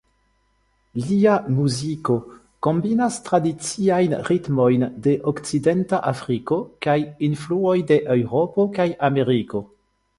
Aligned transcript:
Lia 1.09 1.33
muziko 1.57 2.15
kombinas 2.69 3.19
tradiciajn 3.29 4.17
ritmojn 4.31 4.89
de 5.07 5.15
Okcidenta 5.35 6.03
Afriko 6.15 6.61
kaj 6.87 6.99
influoj 7.33 7.79
de 7.93 8.03
Eŭropo 8.19 8.71
kaj 8.81 8.93
Ameriko. 9.11 9.69